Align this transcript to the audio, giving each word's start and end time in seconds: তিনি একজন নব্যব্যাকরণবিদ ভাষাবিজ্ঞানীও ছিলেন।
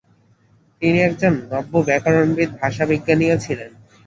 তিনি 0.81 0.97
একজন 1.01 1.33
নব্যব্যাকরণবিদ 1.51 2.49
ভাষাবিজ্ঞানীও 2.61 3.35
ছিলেন। 3.37 3.71